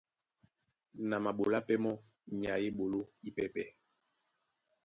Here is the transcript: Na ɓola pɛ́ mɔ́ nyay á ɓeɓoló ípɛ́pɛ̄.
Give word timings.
Na 1.09 1.15
ɓola 1.37 1.59
pɛ́ 1.67 1.77
mɔ́ 1.83 1.93
nyay 2.39 2.61
á 2.61 2.61
ɓeɓoló 2.75 2.99
ípɛ́pɛ̄. 3.27 3.67